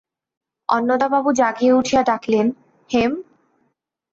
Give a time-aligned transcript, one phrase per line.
[0.69, 2.47] অন্নদাবাবু জাগিয়া উঠিয়া ডাকিলেন,
[2.89, 3.11] হেম!